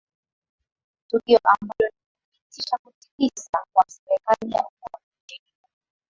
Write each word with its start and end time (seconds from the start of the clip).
tukio 1.09 1.39
ambalo 1.43 1.89
linathibitisha 1.89 2.77
kutikisika 2.77 3.65
kwa 3.73 3.85
serikali 3.87 4.51
ya 4.51 4.59
umoja 4.61 4.99
nchini 5.23 5.51
humo 5.61 5.73